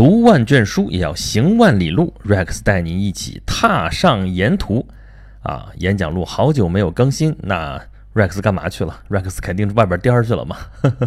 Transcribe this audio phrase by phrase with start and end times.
[0.00, 2.14] 读万卷书也要行万里路。
[2.24, 4.86] Rex 带你一起踏上沿途。
[5.42, 7.78] 啊，演讲录好久没有更新，那
[8.14, 10.56] Rex 干嘛去了？Rex 肯定是外边颠儿去了嘛。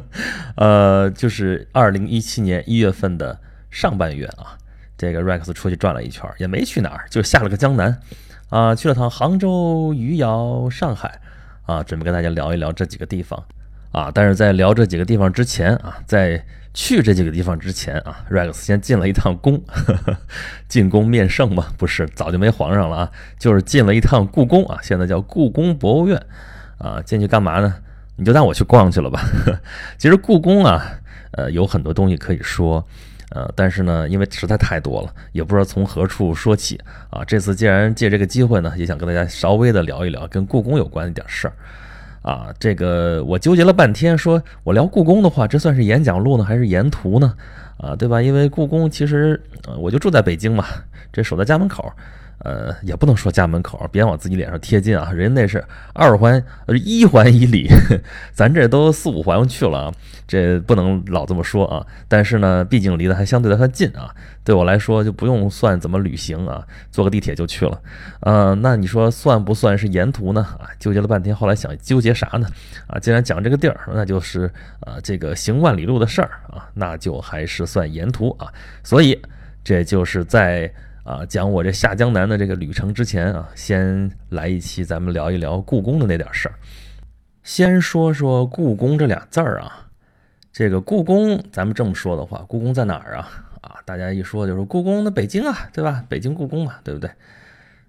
[0.58, 3.40] 呃，就是二零一七年一月份的
[3.72, 4.54] 上半月啊，
[4.96, 7.98] 这个 Rex 出去转了一圈，也没去哪儿，就下了个江南，
[8.50, 11.20] 啊，去了趟杭州、余姚、上海，
[11.66, 13.44] 啊，准备跟大家聊一聊这几个地方。
[13.92, 19.62] 啊，但是在聊这几个地方之前啊，在去这几个地方之前啊，Rex 先进了一趟宫，
[20.68, 26.20] 进宫面圣嘛，不是早就没皇上了啊，就是进了一趟故宫啊，现在叫故宫博物院
[26.80, 27.76] 啊，进去干嘛呢？
[28.16, 29.22] 你就当我去逛去了吧。
[29.98, 30.84] 其实故宫啊，
[31.32, 32.84] 呃，有很多东西可以说，
[33.30, 36.80] 呃，但是呢，因为实在太多了，也不知道从何处说起
[37.12, 37.24] 啊。
[37.26, 41.54] 这次既然借这个机会呢，也想跟大家稍微的聊一聊跟故宫有关的一点事儿。
[42.24, 47.36] 啊，这个我纠结了半天，说我聊故宫的话，这算是演讲录呢，还是沿途呢？
[47.78, 48.22] 啊，对吧？
[48.22, 49.40] 因为故宫其实，
[49.78, 50.66] 我就住在北京嘛，
[51.12, 51.92] 这守在家门口。
[52.40, 55.12] 呃，也不能说家门口，别往自己脸上贴金啊！
[55.14, 55.64] 人家那是
[55.94, 57.70] 二环，呃，一环以里，
[58.34, 59.94] 咱这都四五环去了啊，
[60.28, 61.86] 这不能老这么说啊。
[62.08, 67.82] 但是呢，毕竟离得还相对的还近啊，对我来说就不用算怎么旅行啊，坐个地铁就去了。
[68.20, 70.42] 呃，那你说算不算是沿途呢？
[70.60, 72.48] 啊，纠结了半天，后来想纠结啥呢？
[72.88, 78.52] 啊，既然讲这个地儿，那就是啊，这个行万里路的事儿啊，那就还是算沿途啊。
[78.84, 79.18] 所以
[79.64, 80.70] 这就是在。
[81.04, 86.56] 啊，讲我这下江南的这个旅程之前啊，先来一期，咱们聊一聊故宫的那点事儿。
[87.44, 89.90] 先说说故宫这俩字儿啊，
[90.54, 93.30] 这个故宫，咱们这么说的话，故宫在哪儿啊？
[93.60, 96.06] 啊，大家一说就是故宫，的北京啊，对吧？
[96.08, 97.12] 北京故宫嘛，对不对？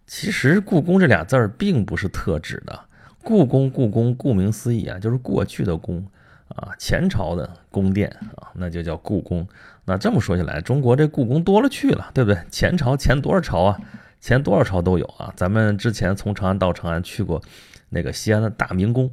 [0.07, 2.81] 其实故宫这俩字儿并不是特指的，
[3.23, 6.05] 故宫，故宫，顾名思义啊，就是过去的宫。
[6.49, 9.49] 啊，前朝的宫殿啊，那就叫故宫。
[9.87, 12.41] 那这么说起来，中国这故宫多了去了，对不对？
[12.51, 13.79] 前朝前多少朝啊？
[14.21, 15.33] 前多少朝都有啊。
[15.37, 17.43] 咱们之前从长安到长安去过
[17.91, 19.11] 那个西安的大明宫，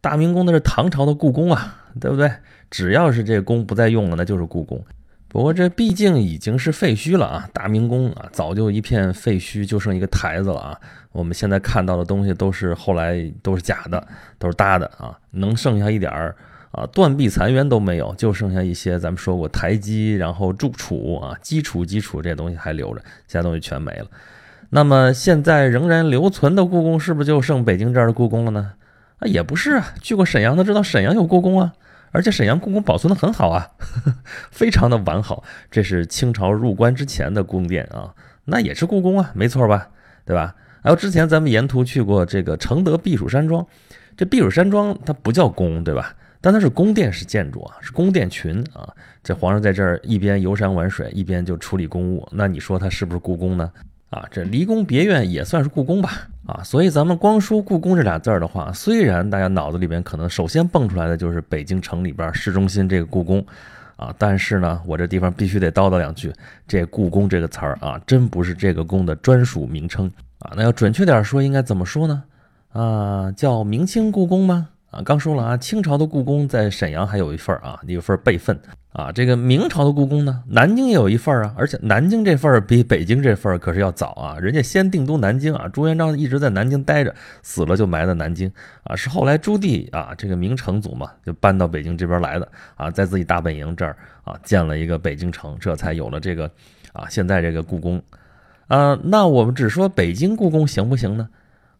[0.00, 2.30] 大明宫那是唐朝的故宫啊，对不对？
[2.70, 4.84] 只要是这宫不再用了，那就是故宫。
[5.26, 10.80] 不过这毕竟已经是废墟了啊，大明宫啊，早就一片废墟，就剩一个台子了啊。
[11.12, 14.06] 我们现在看到的东西都是后来都是假的，
[14.38, 16.36] 都是搭的啊，能剩下一点儿。
[16.72, 24.06] 啊，断壁残垣都没有，就剩下一些咱们说过台基，然后柱础啊，基础基础这些东西还留着，其他东西全没了。
[24.70, 28.72] 那么现在仍然留存的故宫，是不是就剩北京这儿的故宫了呢？
[29.18, 31.72] 啊，也不是啊，去过沈阳的知道沈阳有故宫啊，
[32.12, 33.70] 而且沈阳故宫保存的很好啊，
[34.52, 35.42] 非常的完好。
[35.72, 38.14] 这是清朝入关之前的宫殿啊，
[38.44, 39.88] 那也是故宫啊，没错吧？
[40.24, 40.54] 对吧？
[40.82, 43.66] 还有之前咱们沿途去过这个承德避暑山庄，
[44.16, 46.14] 这避暑山庄它不叫宫，对吧？
[46.40, 48.88] 但它是宫殿式建筑啊，是宫殿群啊。
[49.22, 52.26] 这皇上在这儿一边游山玩水，一边就处理公务。
[52.32, 53.70] 那你说它是不是故宫呢？
[54.08, 56.28] 啊，这离宫别院也算是故宫吧？
[56.46, 63.44] 啊，所以咱们光说故宫这俩字儿的话，虽然大家脑子里边可能首先蹦出来的就是北京城里边市中心这个故宫
[63.94, 66.32] 啊，但是呢，我这地方必须得叨叨两句，
[66.66, 70.54] 这故宫这个词儿啊，真不是这个宫的专属名称啊。
[70.56, 72.24] 那要准确点说，应该怎么说呢？
[72.72, 74.70] 啊，叫明清故宫吗？
[74.90, 78.58] 啊，刚说了啊，清朝的故宫在沈阳还有一份儿啊，一份备份
[78.92, 79.12] 啊。
[79.12, 84.36] 这个明朝的故宫呢，南京也有一份啊，而且南京这份儿比北京这份儿可是要早啊。
[84.40, 88.50] 人家先定都南京啊，朱元璋一直在南京待着，死了就埋在南京
[88.82, 88.96] 啊。
[88.96, 96.50] 是后来朱棣啊，这个明成祖嘛，就搬到北京这边来的啊，在自己大本营这儿啊建了一个北京城，这才有了这个
[96.92, 98.02] 啊现在这个故宫
[98.66, 98.98] 啊。
[99.04, 101.28] 那我们只说北京故宫行不行呢？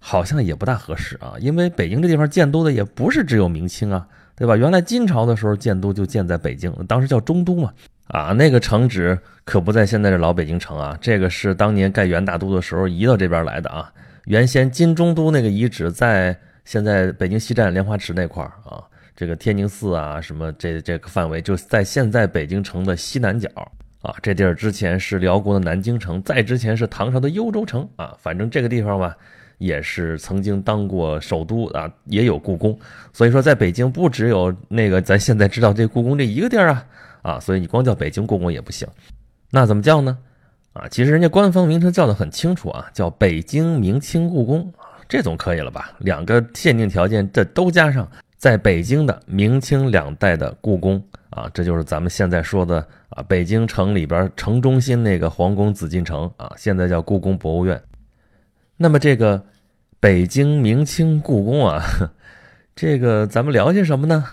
[0.03, 4.56] 好像也不大合适啊，因为北京这地方建都的也不是只有明清啊，对吧？
[4.56, 7.71] 原来金朝的时候建都就建在北京，当时叫中都嘛，
[8.06, 13.93] 啊，那个城址可不在现在这老北京城啊，这个是当年盖元大都的时候移到这边来的啊。
[14.25, 16.34] 原先金中都那个遗址在
[16.65, 18.83] 现在北京西站莲花池那块儿啊，
[19.15, 23.49] 这个天宁寺啊什么这这个范围就在现在北京城的西南角
[24.00, 29.15] 啊，这地儿之前是辽国的南京城，再之前是唐朝的幽州城啊，反正这个地方吧。
[29.60, 32.77] 也是曾经当过首都啊，也有故宫，
[33.12, 36.86] 所以说在北京不只有那个咱现在知道这故宫这一个地儿啊
[37.21, 38.89] 啊，所以你光叫北京故宫也不行，
[39.51, 40.16] 那怎么叫呢？
[40.72, 44.72] 啊，其实人家官方名称叫的很清楚啊，叫北京明清故宫，
[45.07, 45.92] 这总可以了吧？
[45.98, 52.78] 两个限定条件这都加上，在北京的明清两代的故宫啊，这就是咱们现在说的
[53.10, 57.78] 啊，北京城里边城中心那个皇宫紫禁城啊，现在叫故宫博物院。
[58.82, 59.44] 那么这个
[60.00, 61.84] 北京明清故宫啊，
[62.74, 64.24] 这个咱们聊些什么呢？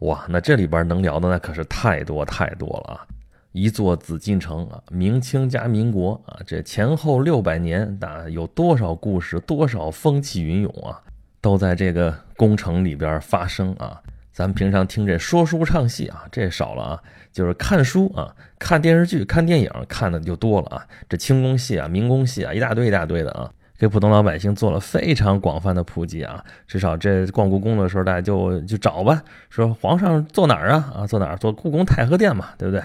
[0.00, 3.06] 哇，那这里边能聊的那可是太多太多了啊！
[3.52, 11.00] 一座紫禁城啊，明清加民国啊，这前后六百年啊，有多少故事，多少风起云涌啊，
[11.40, 14.02] 都在这个宫城里边发生啊。
[14.32, 20.84] 咱们平常听这说书唱戏啊，这少了啊，就是看书啊，看电视剧、看电影看的就多了啊。
[21.08, 23.48] 这清宫戏啊、明宫戏啊，一大堆一大堆的啊。
[23.84, 30.90] 给普通老百姓做了非常广泛的普及啊，至少这逛故宫的时候，大家就就找吧，说皇上坐哪儿啊？
[30.96, 31.36] 啊，坐哪儿？
[31.36, 32.82] 坐故宫太和殿嘛，对不对？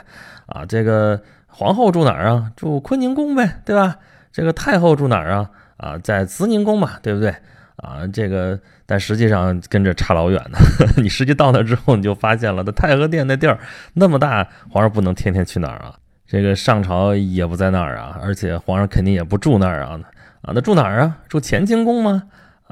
[0.47, 1.17] 啊，这个
[1.47, 2.51] 皇后住哪儿啊？
[2.57, 3.95] 住坤宁宫呗，对吧？
[4.33, 5.49] 这个太后住哪儿啊？
[5.77, 7.33] 啊，在慈宁宫嘛，对不对？
[7.77, 10.57] 啊，这个但实际上跟这差老远呢。
[11.01, 13.57] 你实际到那之后，你就发现了，那太和殿那地儿
[13.93, 15.95] 那么大，皇上不能天天去哪儿啊？
[16.27, 19.97] 这个上朝也不在那儿啊，而且皇上肯定也不住那儿啊。
[20.41, 21.17] 啊，那住哪儿啊？
[21.27, 22.23] 住乾清宫吗？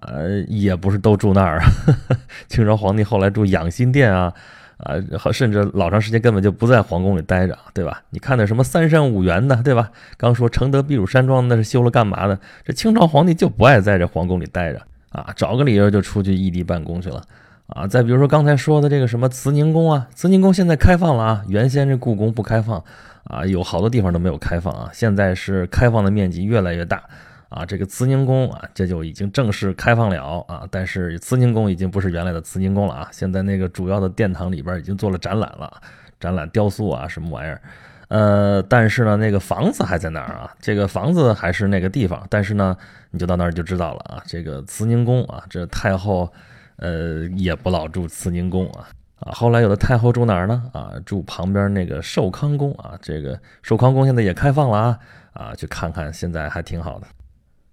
[0.02, 1.66] 呃，也不是都住那儿啊。
[2.48, 4.32] 清朝皇帝后来住养心殿啊，
[4.78, 4.96] 啊，
[5.32, 8.04] 甚至老长时间根本就不在皇宫里待着，对吧？
[8.12, 9.92] 你看那什么三山五园的，对吧？
[10.18, 12.40] 刚说承德避暑山庄那是修了干嘛的？
[12.64, 14.80] 这清朝皇帝就不爱在这皇宫里待着
[15.10, 17.24] 啊，找个理由就出去异地办公去了
[17.66, 17.88] 啊。
[17.88, 22.84] 再比如说刚才说的这个什么慈宁宫啊，慈宁宫现在开放了啊，原先这故宫不开放
[23.24, 27.02] 啊，有好多地方都没有开放啊，现在是开放的面积越来越大。
[27.50, 30.68] 啊，这个慈宁宫啊，这就已经正式开放了啊。
[30.70, 33.10] 但是慈宁宫已经不是原来的慈宁宫了啊。
[33.12, 35.72] 现在那个主要的殿堂里边已经做了展览了，
[36.20, 37.62] 展览雕塑啊，什么玩意儿？
[38.10, 40.54] 呃，但是呢，那个房子还在那儿啊。
[40.60, 42.76] 这个房子还是那个地方，但是呢，
[43.12, 44.24] 你就到那儿就知道了啊。
[44.26, 46.32] 这个慈宁宫啊，这太后
[46.78, 48.88] 呃也不老住慈宁宫啊
[49.20, 49.32] 啊。
[49.34, 50.64] 后来有的太后住哪儿呢？
[50.74, 52.98] 啊，住旁边那个寿康宫啊。
[53.02, 55.00] 这个寿康宫现在也开放了啊
[55.34, 57.08] 啊，去看看，现在还挺好的。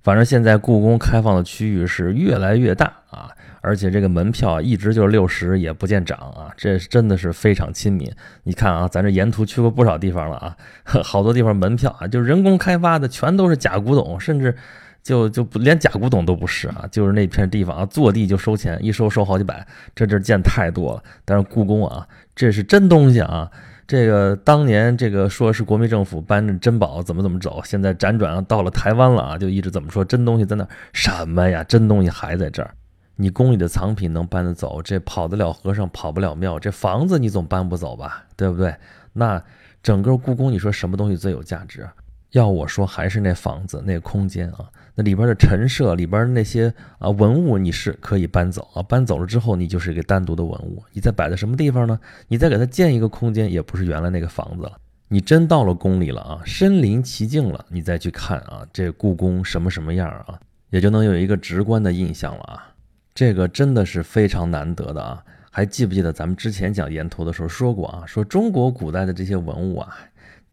[0.05, 3.31] 反正现在故宫开放的区域是越来越大啊，
[3.63, 8.13] 而且这个门票一直就是六十，也不见涨啊，这真的是非常亲民。
[8.43, 10.57] 你看啊，咱这沿途去过不少地方了啊，
[11.03, 14.55] 好多地方门票啊，就人工开发的，全都是假古董，甚至
[15.03, 21.03] 就就连假古董都不是啊，就是那片地方啊，坐地就收钱，一收收好几百，这这见太多了。
[21.25, 22.07] 但是故宫啊，
[22.37, 23.51] 这是真东西啊。
[23.87, 30.67] 这个当年这个说是国民政府搬着珍宝怎么怎么走，现在辗转到了台湾了啊，就一直怎么说真东西在那？
[30.93, 31.63] 什么呀？
[31.65, 32.75] 真东西还在这儿？
[33.17, 34.83] 你宫里的藏品能搬得走？
[34.83, 38.25] 这跑得了和尚跑不了庙，这房子你总搬不走吧？
[38.37, 38.75] 对不对？
[39.13, 39.43] 那
[39.83, 41.89] 整个故宫，你说什么东西最有价值？
[42.31, 44.65] 要我说，还是那房子，那空间啊。
[44.97, 48.83] 那里边的陈设，里边那些啊文物，你是可以搬走啊。
[48.83, 50.83] 搬走了之后，你就是一个单独的文物。
[50.93, 51.99] 你再摆在什么地方呢？
[52.29, 54.73] 你再给它建一个空间，也不是原来那个房子了。
[55.09, 60.39] 你真到了宫里了啊，身临其境了，你再去看啊，这故宫什么什么样啊，
[60.71, 62.73] 也就能有一个直观的印象了啊。
[63.15, 65.23] 这个真的是非常难得的啊。
[65.51, 68.05] 还记不记得咱们之前讲沿途的时候说过啊？
[68.07, 69.97] 说中国古代的这些文物啊。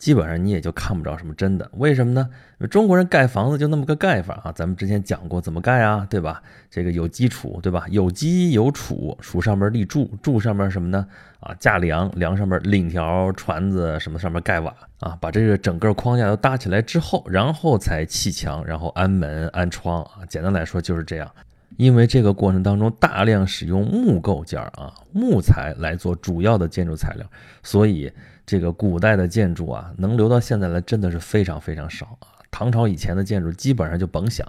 [0.01, 2.27] 基本上你也就看不着什么真的，为什么呢？
[2.71, 6.41] 中国人盖房子就那么个盖法啊，咱们之前讲过怎么盖啊，对吧？
[6.71, 7.85] 这个有基础，对吧？
[7.91, 11.05] 有基有础，础上面立柱，柱上面什么呢？
[11.39, 20.25] 啊，架梁，梁上面檩条、船子什么上面盖瓦啊，把这个整个框架都搭起来之后，然后才砌墙，然后安门安窗啊。
[20.27, 21.31] 简单来说就是这样，
[21.77, 27.27] 因为这个过程当中大量使用木构件啊，木材来做主要的建筑材料，
[27.61, 28.11] 所以。
[28.51, 32.27] 这个古代的建筑啊，能留到现在来，真的是非常非常少啊。
[32.51, 34.45] 唐朝以前的建筑基本上就甭想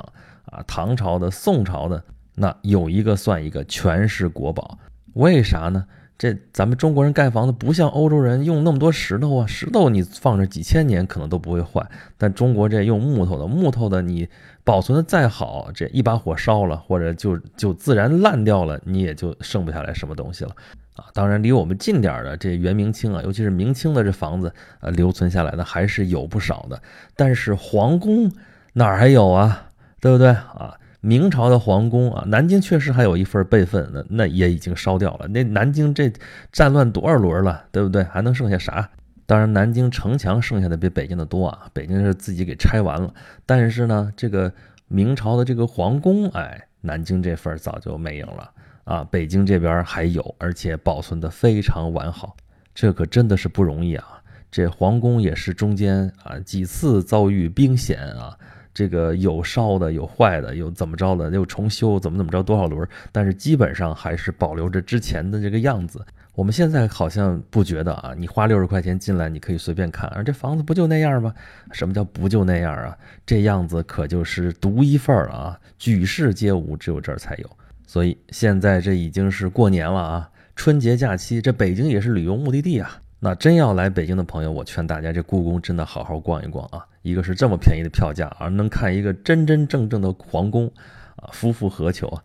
[0.47, 0.61] 啊。
[0.67, 2.03] 唐朝的、宋朝的，
[2.35, 4.77] 那有一个算一个，全是国宝。
[5.13, 5.87] 为啥呢？
[6.19, 14.29] 这咱们中国人盖房子不像欧洲人用那么多石头啊，石头你放着几千年可能都不会坏，但中国这用木头的，木头的你
[14.65, 20.51] 保存的再好，这一把火烧了，或者就就自然烂掉了，你也就剩不下来什么东西了。
[20.95, 26.83] 啊，当然离我们近点的这元明清啊，尤其是明清的这房子，呃，留存下来的还是有不少的。
[27.17, 28.31] 但是皇宫
[28.75, 29.69] 哪儿还有啊？
[30.01, 30.77] 对不对啊？
[31.01, 35.27] 明朝的皇宫啊，南京确实还有一份备份，那那也已经烧掉了。
[35.29, 36.13] 那南京这
[36.53, 38.05] 战乱多少轮了，对不对？
[38.05, 38.89] 还能剩下啥？
[39.27, 41.67] 当然，南京城墙剩下的比北京的多啊。
[41.73, 43.13] 北京是自己给拆完了，
[43.47, 44.53] 但是呢，这个
[44.89, 48.51] 明朝的这个皇宫，哎，南京这份早就没影了。
[48.85, 52.37] 啊，北京这边还有，而且保存的非常完好，
[52.75, 54.23] 这可真的是不容易啊！
[54.51, 58.37] 这皇宫也是中间啊几次遭遇兵险啊，
[58.75, 66.05] 这个有烧的，有坏的，有怎么着的，又重修，怎么怎么着多少轮，但是基本上还是保留着之前的这个样子。
[66.35, 71.33] 我们现在好像不觉得啊，你花六十块钱进来，你可以随便看，而这房子不就那样吗？
[71.73, 72.97] 什么叫不就那样啊？
[73.25, 77.51] 这样子可就是独一份儿啊，举世皆无，只有这儿才有。
[77.93, 82.99] 所以现在这已经是过年了啊，春节假期，这北京也是旅游目的地啊。
[83.21, 86.87] 那真要来北京的朋友，我劝大家这故宫真的好好逛一逛啊！
[87.03, 90.73] 一个是这么便宜的票价，而能看一个真真正正的皇宫，
[91.17, 92.25] 啊，夫复何求啊！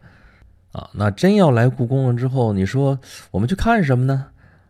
[0.71, 2.97] 啊，那真要来故宫了之后，你说
[3.31, 4.27] 我们去看什么呢？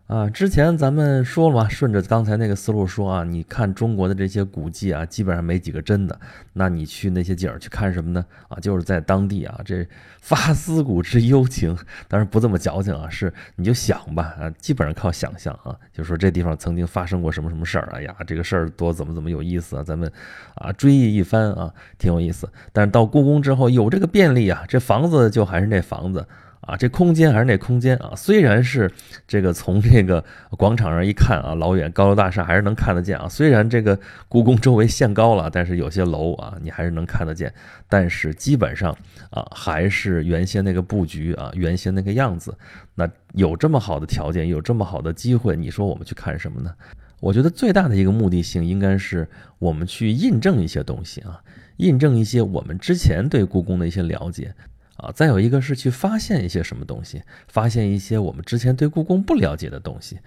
[0.07, 6.17] 啊，之前咱们说了嘛，顺着刚才那个思路说啊，你看中国的这些古迹啊，基本上没几个真的。
[6.53, 8.25] 那你去那些景儿去看什么呢？
[8.47, 9.85] 啊，就是在当地啊，这
[10.21, 20.09] 发思古之幽情，当然不这么矫情啊，是你就想吧啊，基本上靠想象啊，就说这地方曾经发生过什么什么事儿，哎呀，这个事儿多怎么怎么有意思啊，咱们
[20.55, 22.49] 啊追忆一番啊，挺有意思。
[22.71, 26.25] 但是到故宫之后有这个便利啊，这房子就还是那房子。
[26.61, 28.91] 啊，这空间还是那空间啊，虽然是
[29.27, 33.27] 这个从这个广场上一看啊，老远高楼大厦还是能看得见啊。
[33.29, 33.97] 虽然这个
[34.27, 37.53] 故宫周围限高了，但是有些楼啊，你还是能看得见。
[37.87, 38.91] 但是基本上
[39.29, 42.53] 啊，还是原先那个布局啊，原先那个样子。
[42.95, 46.73] 那有这么好的条件，有这么好的机会，你说我们去看什么呢？
[47.19, 51.39] 我觉得最大的一个目的性应该是我们去印证一些东西啊，
[51.77, 54.53] 印证一些我们之前对故宫的一些了解。
[54.97, 60.19] 啊，再有一个是去发现一些什么东西，发现一些我们之前对故宫不了解的东西，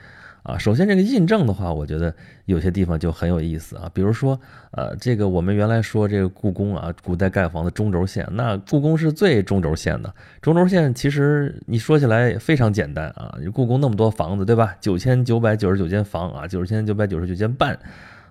[0.43, 14.77] 啊，首先这个印证的话，我觉得有些地方就很有意思啊，比如说，呃，这个我们原来说这个故宫啊，古代盖房的中轴线，那故宫是最中轴线的，中轴线其实你说起来非常简单啊，故宫那么多房子，对吧？
[14.81, 17.75] 九千九百九十九间房啊，九千九百九十九间半，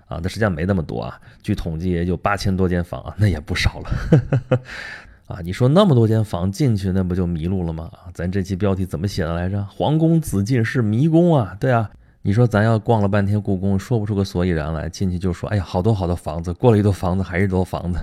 [0.07, 4.59] 啊，那实际上没那么多啊，据统计也就八千多间房啊，那也不少了。
[5.29, 7.87] 啊，你说那么多间房进去，那不就迷路了吗？
[7.93, 9.63] 啊，咱这期标题怎么写的来着？
[9.65, 11.55] 皇宫紫禁是迷宫啊！
[11.59, 11.87] 对啊，
[12.23, 17.99] 你说咱要逛了半天故宫，说不出个所以然来，进去就说，哎呀，好多好多房子，过了一座房子还是一座房子，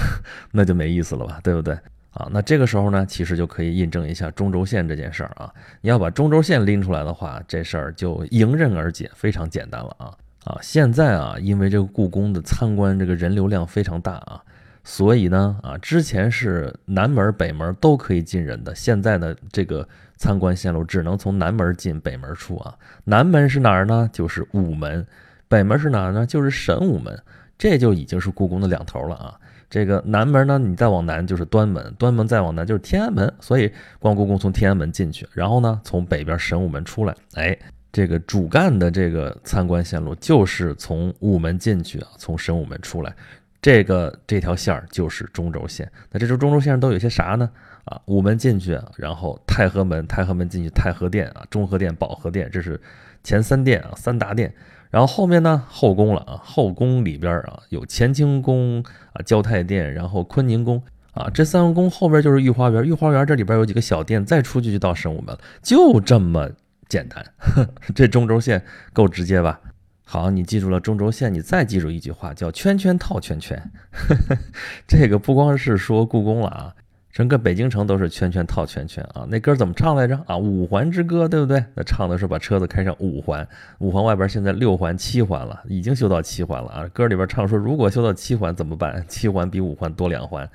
[0.52, 1.38] 那就没意思了吧？
[1.44, 1.74] 对不对？
[2.12, 5.52] 啊，那这个时候呢，其实就可以印证一下中轴线这件事儿啊。
[5.82, 10.06] 你要把中轴线拎出来的话，这事儿就迎刃而解，非常简单了啊
[10.44, 10.58] 啊！
[10.62, 14.40] 现在啊，因为这个故宫的参观这个人流量非常大啊。
[14.82, 22.74] 所以呢，啊，之前是南门、北门都可以进人的，现在呢，这个参观线路只能从南门进，北门出啊。
[23.04, 24.08] 南门是哪儿呢？
[24.12, 25.06] 就是午门，
[25.48, 26.26] 北门是哪儿呢？
[26.26, 27.16] 就是神武门，
[27.58, 29.38] 这就已经是故宫的两头了啊。
[29.68, 37.56] 这个南门呢，你再往南就是端门，端门再往南就是天安门，所以逛故宫从天安门进去，然后呢，从北边神武门出来，哎，
[37.92, 43.14] 这个主干的这个参观线路就是从午门进去啊，从神武门出来。
[43.62, 47.50] 这个这条线儿就是中轴线，那这中轴线上都有些啥呢？
[47.84, 52.80] 啊，午门进去，然后太和门，太和门进去太和殿啊，中和殿、保和殿，这是
[53.22, 54.54] 前三殿啊，三大殿。
[54.90, 66.50] 然后后面呢，后宫了啊，后宫里边啊有乾清宫啊、交泰殿，然后坤宁宫啊，这三个宫后边就是御花园，御花园这里边有几个小殿，再出去就到神武门了，就这么
[66.88, 67.24] 简单。
[67.94, 69.60] 这中轴线够直接吧？
[70.12, 73.56] 好，你记住了中轴线，你再记住一句话，叫圈圈套圈圈。
[74.84, 76.74] 这个不光是说故宫了啊，
[77.12, 79.24] 整个北京城都是圈圈套圈圈啊。
[79.30, 80.36] 那歌怎么唱来着啊？
[80.36, 81.64] 五环之歌，对不对？
[81.76, 83.46] 那唱的是把车子开上五环，
[83.78, 86.88] 五环外边现在六环、七环了，已经修到七环了啊。
[86.88, 89.04] 歌里边唱说，如果修到七环怎么办？
[89.06, 90.50] 七环比五环多两环，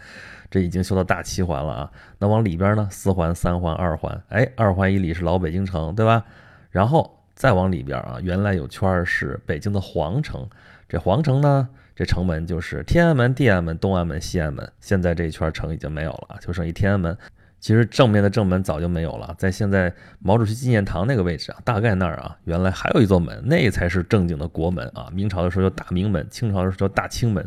[0.52, 1.92] 这已经修到大七环了啊。
[2.20, 2.86] 那往里边呢？
[2.92, 6.26] 四环、三环、二环，哎，二环以里是老北京城，对吧？
[6.72, 7.22] 然后。
[7.36, 10.48] 再往里边啊，原来有圈是北京的皇城，
[10.88, 14.72] 这皇城呢，这城门就是天安门、地安门、东安门、西安门。
[14.80, 17.16] 现在这圈城已经没有了，就剩一天安门。
[17.60, 25.10] 其实正面的正门早就没有了，在现在毛主席纪念堂那个位置啊，大概那儿啊，原来还有一座门，那才是正经的国门啊。
[25.12, 27.44] 明朝的时候叫大明门，清朝的时候叫大清门，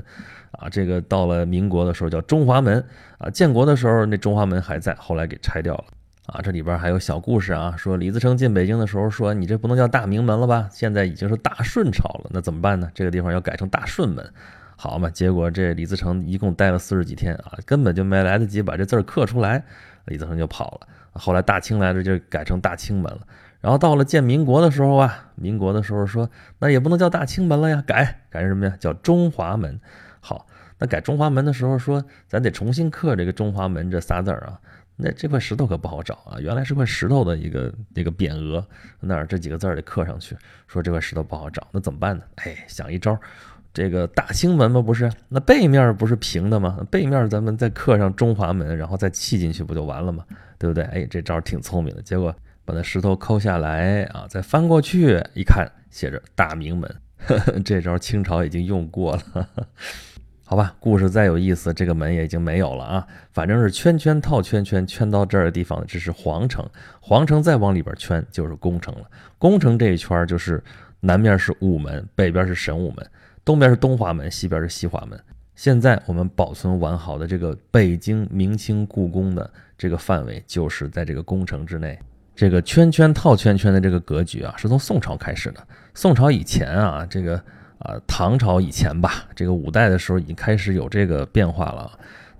[0.52, 2.84] 啊，这个到了民国的时候叫中华门，
[3.18, 5.84] 啊，建国的时候那中华门还在，后来给拆掉了。
[6.28, 10.68] 啊，这里边还有小故事啊，说李自成进北京的时候说：“你这不能叫大明门了吧？
[10.70, 12.90] 现在已经是大顺朝了，那怎么办呢？
[12.94, 14.30] 这个地方要改成大顺门，
[14.76, 15.08] 好嘛？
[15.08, 19.64] 结果这李自成一共待了四十几天啊，根本就没来得及把这字儿刻出来，
[20.04, 20.86] 李自成就跑了。
[21.14, 23.20] 后来大清来了，就改成大清门了。
[23.62, 28.76] 然后到了建民国的时候啊，民国的时候说，那也不能叫大清门了呀，改改成什么呀？
[28.78, 29.80] 叫中华门。
[30.20, 30.46] 好，
[30.78, 34.60] 那改中华门的时候说，咱得重新刻这个中华门这仨字儿啊。”
[35.00, 36.40] 那这块石头可不好找啊！
[36.40, 38.66] 原来是块石头的一个那个匾额，
[38.98, 40.36] 那儿这几个字儿得刻上去。
[40.66, 42.24] 说这块石头不好找，那怎么办呢？
[42.34, 43.16] 哎，想一招，
[43.72, 45.08] 这个大清门嘛，不是？
[45.28, 46.84] 那背面不是平的吗？
[46.90, 50.24] 背面咱们再刻上中华门，然后再砌进去，不就完了吗？
[50.58, 50.82] 对不对？
[50.86, 52.02] 哎，这招挺聪明的。
[52.02, 56.92] 结果把那石头抠下来啊，再翻过去一看，写着大明门。
[57.64, 59.48] 这招清朝已经用过了。
[60.50, 63.06] 好吧，故事再有意思，这个门也已经没有了啊。
[63.34, 66.66] 反正是圈圈套圈圈，圈到这儿的地方，这是皇城。
[67.00, 69.02] 皇城再往里边圈就是宫城了。
[69.36, 70.64] 宫城这一圈就是
[71.00, 73.06] 南面是午门，北边是神武门，
[73.44, 75.20] 东边是东华门，西边是西华门。
[75.54, 81.98] 现在我们保存完好的这个北京明清故宫的这个范围，就是在这个宫城之内。
[82.34, 85.62] 这个圈圈套圈圈的这个格局啊，是从宋朝开始的。
[85.92, 87.38] 宋朝以前啊，这个
[87.78, 91.90] 啊唐朝以前吧，这个五代的时候已经开始有这个变化了。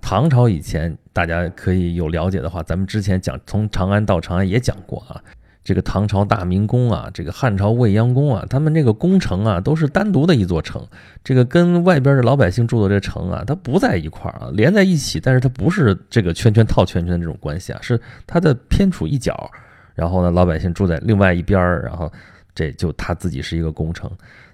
[0.01, 5.21] 唐朝以前，大家可以有了解的话，咱们之前讲从长安到长安也讲过啊。
[5.61, 10.87] 这个唐朝大明宫啊，这个汉朝未央宫啊，他们这个宫城啊，都是单独的一座城。
[11.23, 19.51] 这个跟外边的老百姓住的这城啊，它不在一块儿啊，连在一起，但是它不是这个圈圈套圈圈这种关系啊，是它的偏处一角。
[19.93, 22.11] 然后呢，老百姓住在另外一边儿，然后
[22.55, 24.09] 这就他自己是一个宫城。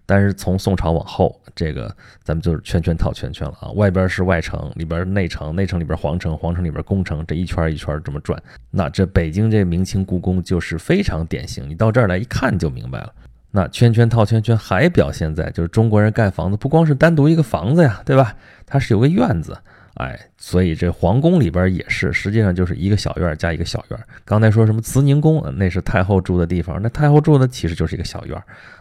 [0.06, 1.94] 但是从宋朝往后，这个
[2.24, 8.42] 咱们就是圈圈套圈圈了啊，外边是外城，里边内城，内城里边皇城，皇城里边宫城，这一圈一圈这么转。
[8.70, 13.14] 那这北京这明清故宫就是非常典型，你到这儿来一看就明白了。
[13.52, 18.36] 那圈圈套圈圈还表现在就是中国人盖房子不光是单独一个房子呀，对吧？
[18.66, 19.58] 它是有个院子。
[19.96, 24.00] 哎，所以这皇宫里边也是，实际上就是一个小院加一个小院。
[24.26, 28.38] 刚才说什么慈宁宫，那是太后住的地方，那太后住的其实就是一个小院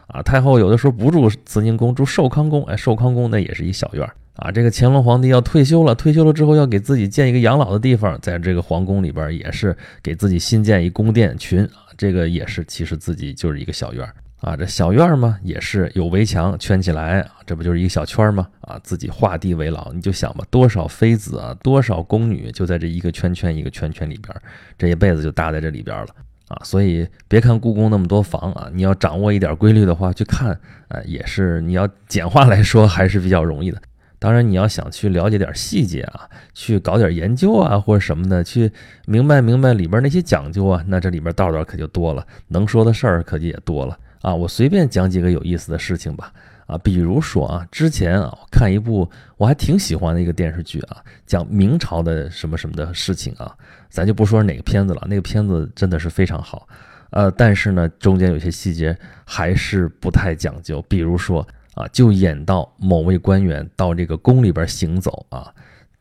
[0.08, 0.20] 啊。
[0.22, 4.04] 太后有的时候不住慈宁宫，住寿康宫，哎，寿康宫那也是一小院
[4.34, 4.50] 啊。
[4.50, 14.12] 这个乾隆皇帝要退休了，退休了之后要给自己建一个养老的地方，在这个皇宫里边也是给自己新建一宫殿群啊，这个也是其实自己就是一个小院儿
[14.44, 18.46] 啊，这小院嘛，也是有围墙圈起来啊，这不就是一个小圈吗？
[18.60, 24.36] 啊，自己画地为牢，你就想吧，多少妃子啊，多少宫女就在这一个圈圈一个圈圈里边，
[24.76, 26.08] 这一辈子就搭在这里边了
[26.48, 26.60] 啊。
[26.62, 30.50] 所以别看故宫那么多房啊，你要掌握一点规律的话，去看
[30.88, 33.80] 啊，也是你要简化来说还是比较容易的。
[34.18, 38.70] 当然，你要想去了解点细节啊，去搞点研究啊，或者什么的，去
[39.06, 43.98] 明白明白里边那些讲究啊，那这里边道道可就多了，能说的事儿可就也多了。
[44.24, 46.32] 啊，我随便讲几个有意思的事情吧。
[46.66, 53.54] 啊，比如说啊，之前啊，看一部我还挺喜欢的一个电视剧啊，讲明朝的什么什么的事情啊，
[53.90, 56.66] 咱就不说哪个片子了，那个片子真的是非常好。
[57.10, 58.96] 呃，但是呢，中间有些细节
[59.26, 60.80] 还是不太讲究。
[60.88, 65.52] 比如说啊，就演到某位官员到这个宫里边行走啊，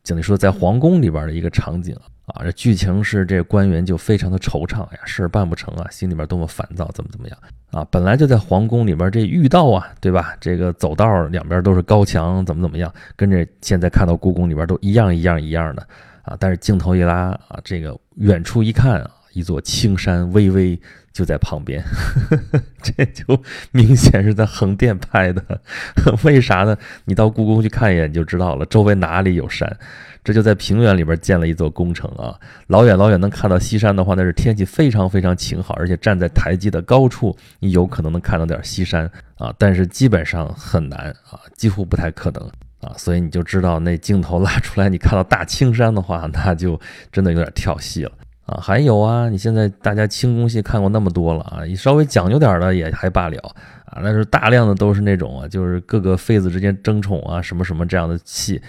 [0.02, 1.94] 就你说在皇宫里边的一个场景。
[2.26, 7.38] 啊这剧情是这官员就非常的惆怅呀，事儿办不成啊，心里边多么烦躁，怎么怎么样
[7.70, 7.86] 啊？
[7.90, 10.34] 本来就在皇宫里边这御道啊，对吧？
[10.40, 12.90] 这个走道两边都是高墙，怎么怎么样？
[13.14, 15.86] 跟这现在看到故宫里边都一样一样一样的
[16.22, 16.34] 啊。
[16.40, 20.80] 但是镜头一拉啊，这个远处一看啊，一座青山巍巍
[21.12, 21.82] 就在旁边，
[22.82, 23.42] 这就
[23.72, 25.42] 明显是在横店拍的。
[26.24, 26.76] 为啥呢？
[27.04, 29.76] 你到故宫去看一眼就知道了，周围哪里有山？
[30.24, 32.34] 这就在平原里边建了一座宫城啊，
[32.68, 42.42] 老远老远能看到西山的话，那是天气非常非常晴好，而且站在台基的高处，你有可能能看到点西山啊，但是基本上很难啊，几乎不太可能
[42.80, 46.80] 啊，所以你就知道那镜头拉出来，你看到大青山的话，那就
[47.12, 48.12] 真的有点跳戏了
[48.46, 48.60] 啊。
[48.60, 53.38] 还有啊，你现在大家清宫戏看过那么多了啊，你稍微讲究点的也还罢了
[53.86, 58.60] 啊，那是大量的都是那种啊，就是各个妃子之间争宠啊，什么什么这样的戏。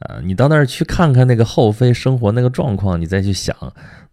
[0.00, 3.56] 啊，你到那儿去看看那个后妃生活那个状况，你再去想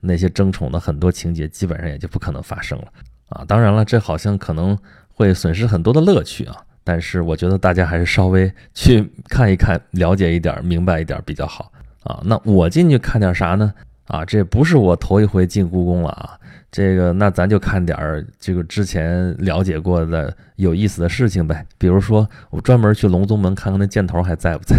[0.01, 2.85] 那些争宠的很多情节，基本上也就不可能发生了
[3.29, 3.43] 啊。
[3.47, 4.77] 当然了，这好像可能
[5.11, 6.55] 会损失很多的乐趣啊。
[6.83, 11.71] 但是我觉得大家还是稍微去看一看，了解一点，明白一点比较好
[12.03, 12.21] 啊。
[12.23, 13.73] 那我进去看点啥呢？
[14.09, 16.35] 啊，这不是我头一回进故宫了啊。
[16.71, 21.63] 这个，那咱就看点儿这个之前了解过的有意思的事情呗。
[21.77, 24.77] 比如说，我专门去隆宗门看看那箭头还在不在。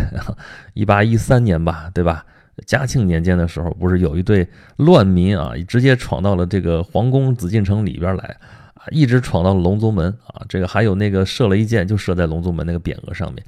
[0.75, 2.25] 一八一三年吧，对吧？
[2.67, 8.37] 嘉庆年间的时候，不是有一对乱民啊，直接闯到了这个皇宫紫禁城里边来
[8.75, 10.43] 啊，一直闯到了隆宗门啊。
[10.49, 13.45] 这个还有那个射了一箭，就射在隆宗门那个匾额上面。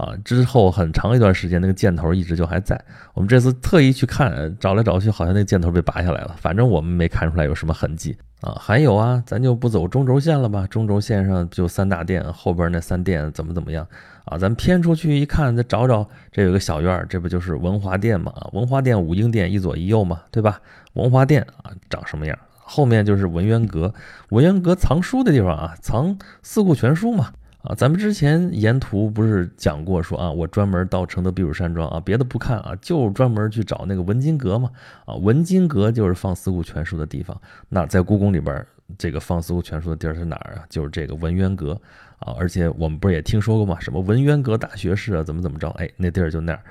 [0.00, 2.82] 啊，之后很长一段时间，那个箭头一直就还在。
[3.12, 6.34] 我们这次特意去看，找来找去，好像那箭头被拔下来了。
[6.38, 8.56] 反正我们没看出来有什么痕迹啊。
[8.58, 10.66] 还有啊，咱就不走中轴线了吧？
[10.68, 13.86] 中轴线上就三大殿，后边那三殿怎么怎么样
[14.24, 14.38] 啊？
[14.38, 18.32] 咱偏出去一看，再找找，这有个小院儿，这不就是文华殿吗？
[18.52, 20.62] 文华殿、武英殿一左一右嘛，对吧？
[20.94, 22.38] 文华殿啊，长什么样？
[22.56, 23.92] 后面就是文渊阁，
[24.30, 27.32] 文渊阁藏书的地方啊，藏四库全书嘛。
[27.62, 34.70] 啊，咱们之前沿途不是讲过说啊，我专门到承德避暑山庄啊，别的不看啊，就专门去找那个文津阁嘛。
[35.04, 37.38] 啊，文津阁就是放四库全书的地方。
[37.68, 40.64] 那在故宫里边，这个放四库全书的地儿是哪儿啊？
[40.70, 41.78] 就是这个文渊阁
[42.20, 42.34] 啊。
[42.38, 43.78] 而且我们不是也听说过吗？
[43.78, 45.68] 什么文渊阁大学士啊，怎么怎么着？
[45.72, 46.62] 哎，那地儿就那儿，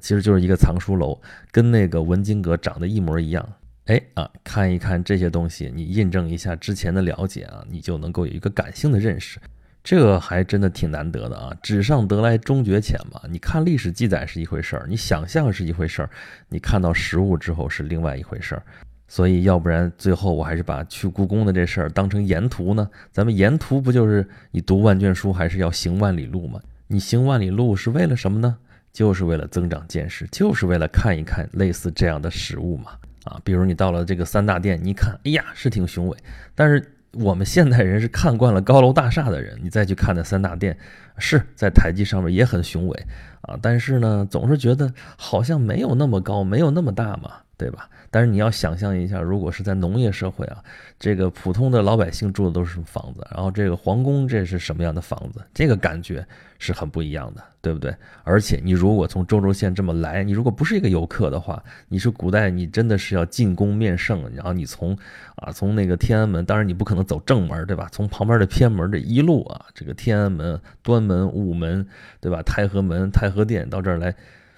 [0.00, 3.44] 其实就是一个藏书楼，跟那个文津阁长得一模一样。
[3.86, 9.40] 哎啊，看一看这些东西，你印证一下之前的了解啊，你就能够有一个感性的认识。
[9.86, 11.56] 这个还真的挺难得的啊！
[11.62, 13.20] 纸上得来终觉浅嘛。
[13.30, 16.10] 你看历史记载是一回事儿，你想象是一回事儿，
[16.48, 18.62] 你看到实物之后是另外一回事儿。
[19.06, 22.90] 所以，要不然最后我还是把去故宫的这事儿当成沿途呢？
[23.12, 26.60] 咱们沿途不就是你读万卷书，还是要行万里路吗？
[26.88, 28.58] 你行万里路是为了什么呢？
[28.92, 32.90] 就是为了增长见识，就是为了看一看类似这样的实物嘛。
[33.22, 36.16] 啊，比如你到了这个三大殿，你看，哎呀，是挺雄伟。
[36.56, 36.84] 但是
[37.18, 40.76] 我们现代人是看惯了高楼大厦的人，你再去看那三大殿，
[41.18, 43.06] 是在台基上面也很雄伟
[43.42, 43.58] 啊。
[43.60, 47.32] 但是呢，总是觉得好像没有那么高，没有那么大嘛。
[47.58, 47.88] 对吧？
[48.10, 50.62] 但是你要想象一下，如果是在农业社会啊，
[50.98, 53.26] 这个普通的老百姓住的都是什么房子？
[53.34, 55.42] 然后这个皇宫这是什么样的房子？
[55.54, 56.26] 这个感觉
[56.58, 57.94] 是很不一样的，对不对？
[58.24, 64.96] 而且你如果从周州县这么来，你如果不是一个游客的话，你是古代你真的是要进宫面圣，然后你从
[65.36, 67.88] 啊从那个天安门，当然你不可能走正门，对吧？
[67.90, 71.86] 从旁边的偏门这一路啊，这个天安门、端门、午门，
[72.20, 72.42] 对吧？
[72.42, 74.14] 太和门、太和殿到这儿来。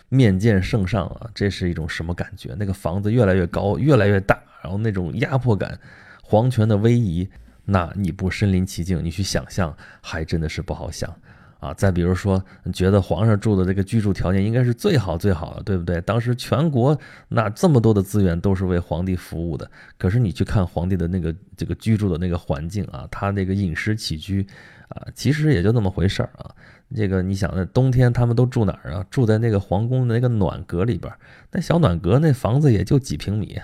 [0.09, 2.55] 面见圣上啊，这是一种什么感觉？
[2.59, 5.79] 那个房子越来越高，越来越大，然后那种压迫感，
[6.23, 7.29] 皇权的威仪，
[7.64, 11.14] 那你不身临其境，你去想象，还真的是不好想
[11.61, 11.75] 啊。
[11.75, 12.42] 再比如说，
[12.73, 16.01] 觉得皇上住的这个居住条件应该是最好最好的，对不对？
[16.01, 24.47] 当时全国那这么多的资源都是为皇帝服务的，可是你去看皇帝的那个这个居住的那个环境啊，他那个饮食起居
[24.88, 26.55] 啊，其实也就那么回事儿啊。
[26.94, 29.05] 这个你想，那冬天他们都住哪儿啊？
[29.11, 31.12] 住在那个皇宫的那个暖阁里边，
[31.53, 33.59] 那小暖阁那房子也就几平米，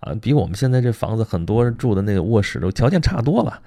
[0.00, 3.60] 啊，比我们现在这房子很多住的那个卧室都条件差多了。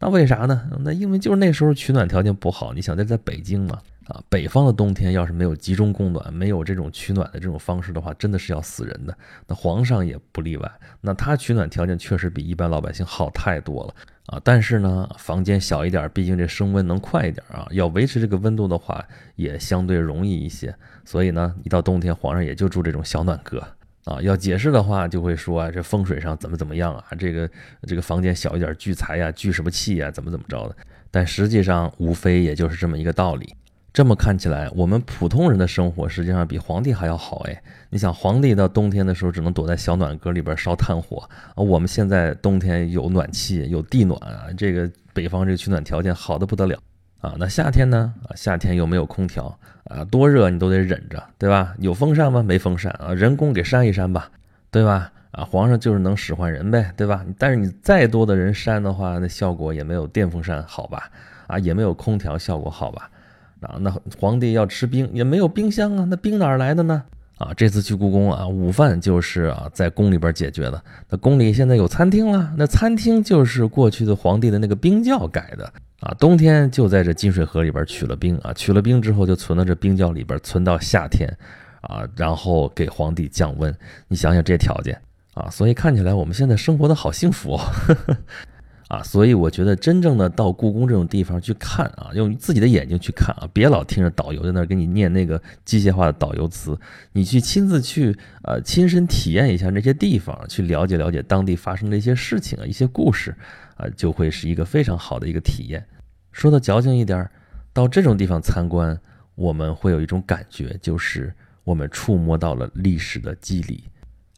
[0.00, 0.68] 那为啥呢？
[0.80, 2.72] 那因为就是那时候取暖条件不好。
[2.72, 3.78] 你想，在在北京嘛，
[4.08, 9.16] 啊，北方的冬天要是没有集中供暖，没有这种取暖的这种方式的话，真的是要死人的。
[9.46, 10.70] 那皇上也不例外，
[11.02, 13.94] 那他取暖条件确实比一般老百姓好太多了。
[14.28, 17.66] 啊，但是呢，房间小一点，毕竟这升温能快一点啊。
[17.70, 19.02] 要维持这个温度的话，
[19.36, 20.74] 也相对容易一些。
[21.04, 23.66] 所以呢，一到冬天，皇上也就住这种小暖阁
[24.04, 24.20] 啊。
[24.20, 27.50] 要解释的话，就会说啊，这风水上怎么怎么样啊，这个
[27.82, 30.76] 这个房间小一点聚财呀，聚什么气呀，怎么怎么着的。
[31.10, 33.54] 但实际上，无非也就是这么一个道理。
[33.98, 37.62] 这么看起来，我们普通人的生活实际上比皇帝还要好哎。
[37.90, 46.78] 你想，皇帝到冬天的时候只能躲在小暖阁里边烧炭火啊，我们现在冬天有暖气，有地暖啊，这个北方这个取暖条件好的不得了
[47.20, 47.34] 啊。
[47.40, 48.14] 那夏天呢？
[48.22, 49.46] 啊，夏天又没有空调
[49.86, 51.74] 啊，多热你都得忍着，对吧？
[51.80, 52.40] 有风扇吗？
[52.40, 54.30] 没风扇啊，人工给扇一扇吧，
[54.70, 55.10] 对吧？
[55.32, 57.26] 啊，皇上就是能使唤人呗，对吧？
[57.36, 61.10] 但是你再多的人扇的话，那效果也没有电风扇好吧？
[61.48, 63.10] 啊，也没有空调效果好吧？
[63.60, 67.02] 啊，那皇帝要吃冰也没有冰箱啊，那冰哪儿来的呢？
[67.38, 70.82] 啊，这次去故宫啊，午饭就是啊在宫里边解决的。
[71.08, 76.12] 那宫里现在有餐厅了，那餐厅就是过去的皇帝的那个冰窖改的啊。
[76.18, 81.32] 冬天就在这金水河里边取了冰啊，取了冰之后就存到这冰窖里边，存到夏天
[81.80, 83.72] 啊，然后给皇帝降温。
[84.08, 85.00] 你想想这条件
[85.34, 87.60] 啊，所以看起来我们现在生活的好幸福哦。
[88.88, 96.78] 啊，所以我觉得真正的到故宫这种地方去看啊，用自己的眼睛去看啊，别老听着导游在那儿给你念那个机械化的导游词，
[97.12, 103.36] 你去亲自去呃亲身体验一下那些地方，去了解了解当地发生的一些事情啊，一些故事
[103.76, 105.86] 啊，就会是一个非常好的一个体验。
[106.32, 107.30] 说的矫情一点，
[107.74, 108.98] 到这种地方参观，
[109.34, 113.84] 我们会有一种感觉，就是我们触摸到了历史的肌理。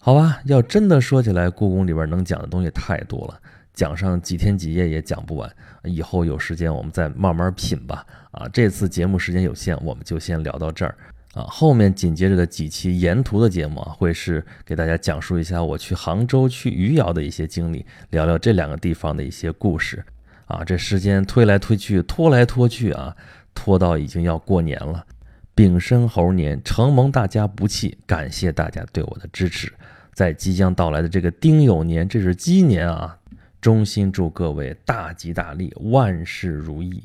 [0.01, 3.41] 好吧，要真的说起来，故宫里边能讲的东西太多了。
[3.73, 5.51] 讲上几天几夜也讲不完，
[5.85, 8.07] 以后有时间我们再慢慢品吧。
[8.33, 10.97] 啊，这次节目时间有限，我们就先聊到这儿。
[11.35, 20.05] 啊，后面紧接着的几期沿途的节目啊，会是给大家讲述一下我去杭州、去余姚的一些经历，聊聊这两个地方的一些故事。
[20.47, 23.15] 啊，这时间推来推去，拖来拖去啊，
[23.55, 25.07] 拖到已经要过年了。
[25.55, 29.73] 丙申猴年，承蒙大家不弃，感谢大家对我的支持。
[30.13, 33.17] 在即将到来的这个丁酉年，这是鸡年啊。
[33.61, 37.03] 衷心祝各位大吉大利，万事如意。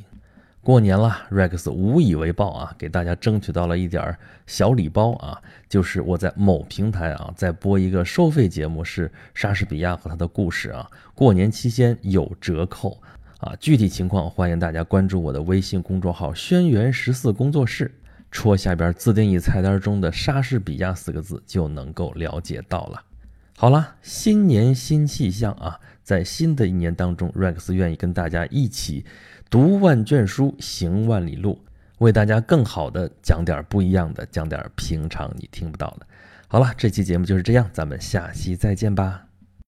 [0.62, 10.90] 过年了，Rex 无以为报啊，给大家争取到了一点小礼包啊，就是我在某平台啊，在播一个收费节目，是莎士比亚和他的故事啊。
[11.14, 13.00] 过年期间有折扣
[13.40, 17.94] 啊，具体情况欢迎大家关注我的微信公众号“轩辕十四工作室”，
[18.32, 23.04] 戳下边自定义菜单中的“莎士比亚”四个字就能够了解到了。
[23.56, 25.80] 好了，新年新气象啊。
[26.06, 29.04] 在新的一年当中，Rex 愿意跟大家一起
[29.50, 31.60] 读万卷书，行万里路，
[31.98, 36.06] 为大家更好的讲点不一样的，讲点平常你听不到的。
[36.48, 39.26] 好了，这期节目就是这样，咱们下期再见吧。